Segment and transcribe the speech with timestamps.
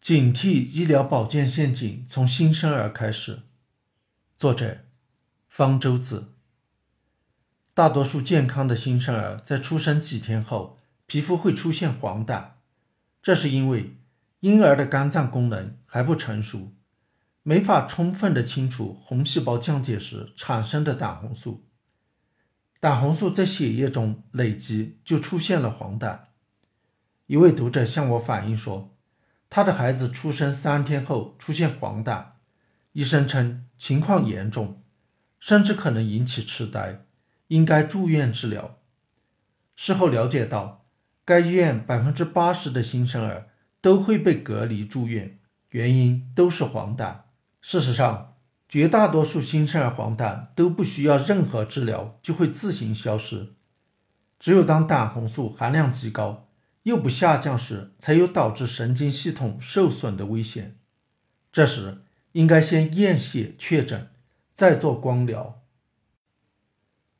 [0.00, 3.40] 警惕医疗保健陷阱从新生儿开始。
[4.34, 4.78] 作者：
[5.46, 6.32] 方舟子。
[7.74, 12.52] 大多数健康的新生儿在出生几天后，皮肤会出现黄疸，
[13.22, 13.98] 这是因为
[14.40, 16.72] 婴儿的肝脏功能还不成熟，
[17.42, 21.68] 没法充分的清除红细胞降解时产生的胆红素。
[22.80, 26.20] 胆红素在血液中累积，就出现了黄疸。
[27.26, 28.96] 一位读者向我反映说。
[29.50, 32.26] 他的孩子出生三天后出现黄疸，
[32.92, 34.80] 医生称情况严重，
[35.40, 37.04] 甚至可能引起痴呆，
[37.48, 38.78] 应该住院治疗。
[39.74, 40.84] 事后了解到，
[41.24, 43.48] 该医院百分之八十的新生儿
[43.80, 45.40] 都会被隔离住院，
[45.70, 47.22] 原因都是黄疸。
[47.60, 48.36] 事实上，
[48.68, 53.54] 绝大多数新生儿黄疸都不需要任何治疗就会自行消失，
[54.38, 56.49] 只有当胆红素含量极高。
[56.90, 60.76] 又不下降时，才有导致神经系统受损的危险。
[61.52, 64.10] 这时应该先验血确诊，
[64.52, 65.62] 再做光疗。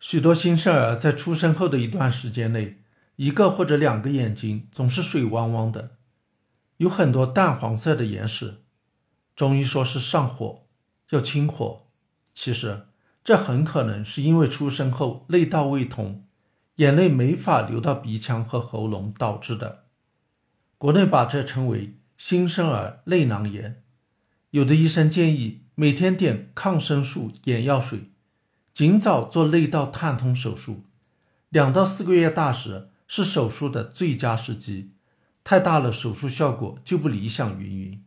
[0.00, 2.82] 许多新生儿在出生后的一段时间内，
[3.16, 5.96] 一个或者两个眼睛总是水汪汪的，
[6.78, 8.62] 有很多淡黄色的眼屎。
[9.36, 10.66] 中医说是上火，
[11.10, 11.86] 要清火。
[12.32, 12.86] 其实
[13.22, 16.24] 这很可能是因为出生后内道未通。
[16.78, 19.86] 眼泪没法流到鼻腔和喉咙导致的，
[20.76, 23.82] 国内把这称为新生儿内囊炎。
[24.50, 28.12] 有的医生建议每天点抗生素眼药水，
[28.72, 30.84] 尽早做内道探通手术。
[31.48, 34.92] 两到四个月大时是手术的最佳时机，
[35.42, 37.60] 太大了手术效果就不理想。
[37.60, 38.04] 云云。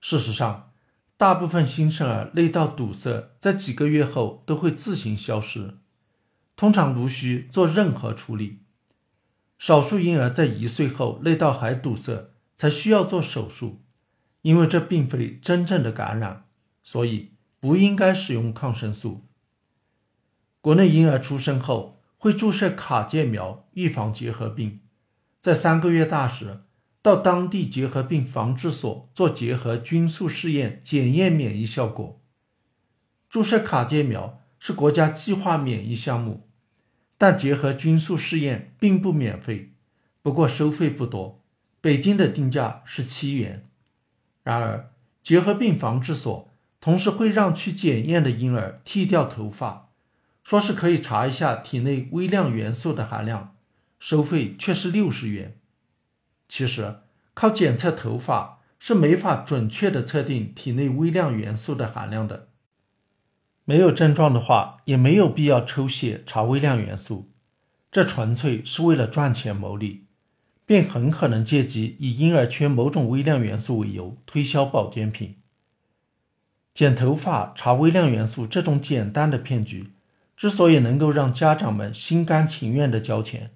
[0.00, 0.72] 事实上，
[1.16, 5.78] 大部分新生儿内道堵塞在几个月后都会自行消失。
[6.56, 8.60] 通常无需做任何处理，
[9.58, 13.82] 少数婴儿在一岁后内道还堵塞才需要做手术，
[14.42, 16.44] 因为这并非真正的感染，
[16.82, 19.26] 所以不应该使用抗生素。
[20.60, 24.80] 国内婴儿出生后会注射卡介苗预防结核病，
[25.40, 26.62] 在三个月大时
[27.02, 32.22] 到当地结核病防治所做结核菌素试验检验免疫效果。
[33.28, 34.40] 注射卡介苗。
[34.66, 36.48] 是国家计划免疫项目，
[37.18, 39.74] 但结合菌素试验并不免费，
[40.22, 41.44] 不过收费不多，
[41.82, 43.68] 北京的定价是七元。
[44.42, 44.90] 然而，
[45.22, 49.90] 结核病防治所同时会让去检验的婴儿剃掉头发，
[50.42, 53.54] 说是可以查一下体内微量元素的含量，
[54.00, 55.58] 收费却是六十元。
[56.48, 57.00] 其实，
[57.34, 62.48] 靠检测头发是没法准确的测定体内微量元素的含量的。
[63.66, 67.30] 没有症状的话，也没有必要抽血查微量元素，
[67.90, 70.04] 这纯粹是为了赚钱牟利，
[70.66, 75.36] 并很可能借机以婴儿缺某种微量元素为由推销保健品。
[76.74, 79.92] 剪头发查微量元素这种简单的骗局，
[80.36, 83.52] 之所以能够让家长们心甘情愿地交钱，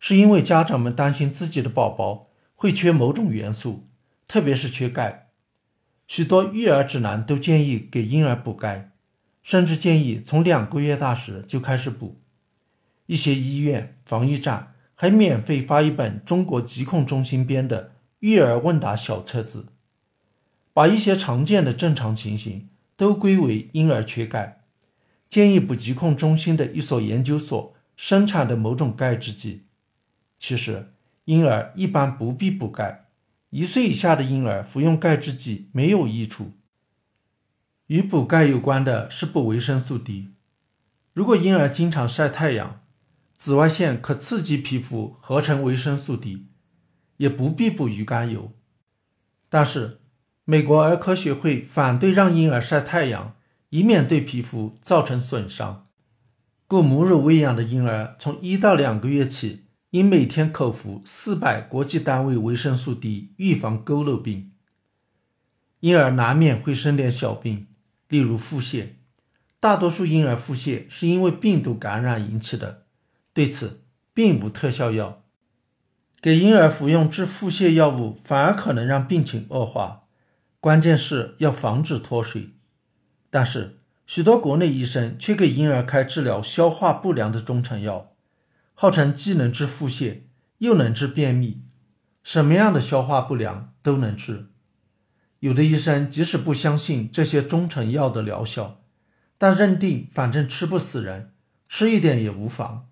[0.00, 2.24] 是因为家长们担心自己的宝宝
[2.56, 3.86] 会缺某种元素，
[4.26, 5.28] 特别是缺钙。
[6.08, 8.90] 许多育儿指南都建议给婴儿补钙。
[9.44, 12.20] 甚至建议从两个月大时就开始补。
[13.06, 19.66] 一些医院、防疫站还免费发一本中国疾控中心编的育儿问答小册子，
[20.72, 24.62] 把一些常见的正常情形都归为婴儿缺钙，
[25.28, 29.66] 建议补疾控中心的一所研究所生产的某种钙制剂。
[30.38, 30.94] 其实，
[31.26, 33.04] 婴儿一般不必补钙，
[33.50, 36.52] 一岁以下的婴儿服用钙制剂没有益处。
[37.88, 40.30] 与补钙有关的是补维生素 D。
[41.12, 42.80] 如果婴儿经常晒太阳，
[43.36, 46.46] 紫外线可刺激皮肤合成维生素 D，
[47.18, 48.52] 也不必补鱼肝油。
[49.50, 50.00] 但是，
[50.44, 53.36] 美国儿科学会反对让婴儿晒太阳，
[53.68, 55.84] 以免对皮肤造成损伤。
[56.66, 64.52] 故母乳喂养的婴儿从一到两个月起，应每天口服四百国际单位维生素 D，预防佝偻病。
[65.80, 67.66] 婴儿难免会生点小病。
[68.08, 68.88] 例如腹泻，
[69.60, 72.84] 大多数婴儿腹泻是因为病毒感染引起的，
[73.32, 75.22] 对此并无特效药。
[76.20, 80.04] 给婴儿服用治腹泻药物反而可能让病情恶化。
[80.60, 82.54] 关键是要防止脱水。
[83.28, 88.12] 但是许多国内医生却给婴儿开治疗消化不良的中成药，
[88.72, 90.20] 号称既能治腹泻
[90.58, 91.62] 又能治便秘，
[92.22, 94.46] 什么样的消化不良都能治。
[95.44, 98.80] 有的医生即使不相信这些中成药的疗效，
[99.36, 101.34] 但认定反正吃不死人，
[101.68, 102.88] 吃一点也无妨。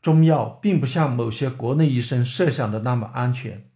[0.00, 3.66] 中药并不像某些国内医生设想的那么安全，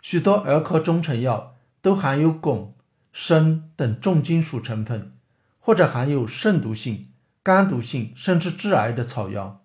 [0.00, 2.74] 许多儿科中成药都含有汞、
[3.12, 5.10] 砷等重金属成分，
[5.58, 7.08] 或者含有肾毒性、
[7.42, 9.64] 肝毒性甚至致癌的草药。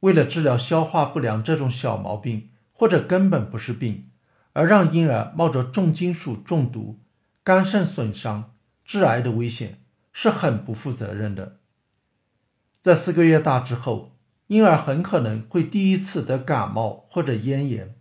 [0.00, 4.08] 为了治疗消化不良这种小毛病，或者根本不是病，
[4.56, 6.98] 而让婴儿冒着重金属中毒、
[7.44, 8.54] 肝肾损伤、
[8.86, 9.82] 致癌的危险，
[10.14, 11.58] 是很不负责任的。
[12.80, 14.16] 在四个月大之后，
[14.46, 17.96] 婴儿很可能会第一次得感冒或者咽炎。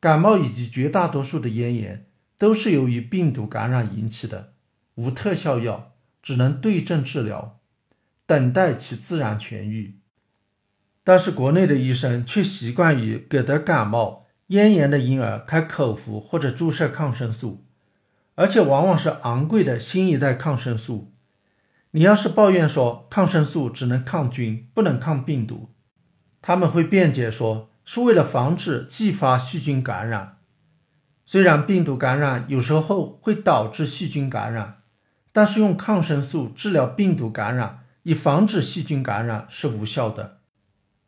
[0.00, 2.06] 感冒以及绝大多数的咽炎
[2.38, 4.54] 都是由于病毒感染引起的，
[4.94, 5.92] 无特效药，
[6.22, 7.60] 只能对症治疗，
[8.24, 9.98] 等待其自然痊愈。
[11.02, 17.62] 但是国内的医生却习惯于给得感冒、咽炎的婴儿开口服或者注射抗生素，
[18.34, 21.12] 而且往往是昂贵的新一代抗生素。
[21.92, 25.70] 你要是抱怨说抗生素只能抗菌，不能抗病毒，
[26.42, 30.38] 他们会辩解说是为了防止继发细菌感染。
[31.24, 34.82] 虽然病毒感染有时候会导致细菌感染，
[35.32, 40.38] 但是用抗生素治疗病毒感染以防止细菌感染是无效的。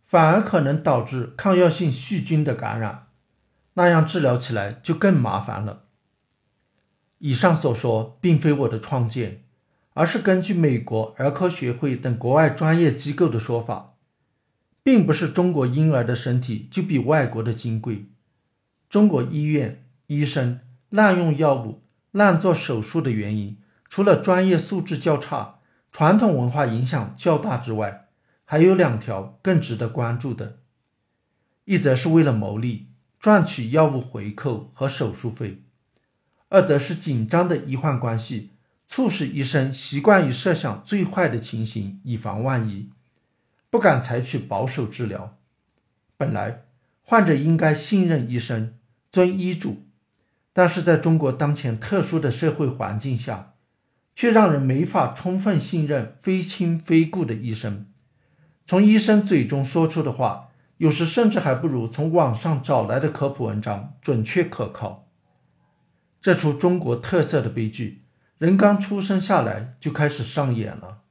[0.03, 3.09] 反而可能导致抗药性细菌的感染，
[3.77, 5.85] 那样治疗起来就更麻烦了。
[7.19, 9.45] 以上所说并非我的创建，
[9.95, 13.95] 而是根据美国儿科学会等国外专业机构的说法，
[14.83, 18.07] 并不是中国婴儿的身体就比外国的金贵。
[18.89, 21.83] 中国医院医生滥用药物、
[22.13, 23.59] 滥做手术的原因，
[23.89, 25.59] 除了专业素质较差、
[25.91, 28.09] 传统文化影响较大之外，
[28.45, 30.61] 还有两条更值得关注的，
[31.65, 32.89] 一则是为了牟利
[33.27, 35.65] 赚取药物回扣和手术费，
[36.49, 38.53] 二则是紧张的医患关系
[38.87, 42.89] 促使医生习惯于设想最坏的情形，以防万一，
[43.69, 45.37] 不敢采取保守治疗。
[46.17, 46.67] 本来
[47.03, 48.79] 患者应该信任医生，
[49.11, 49.83] 遵医嘱，
[50.53, 53.55] 但是在中国当前特殊的社会环境下，
[54.15, 57.89] 却让人没法充分信任非亲非故的医生。
[58.65, 65.09] 从医生嘴中说出的话，有时甚至还不如从网上找来的科普文章准确可靠。
[66.21, 68.05] 这出中国特色的悲剧，
[68.39, 71.03] 人刚出生下来就开始上演了。